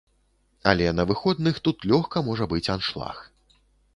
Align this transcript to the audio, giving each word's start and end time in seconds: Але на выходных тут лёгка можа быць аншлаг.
Але 0.71 0.87
на 0.99 1.05
выходных 1.11 1.59
тут 1.67 1.85
лёгка 1.91 2.23
можа 2.31 2.47
быць 2.53 2.65
аншлаг. 2.77 3.21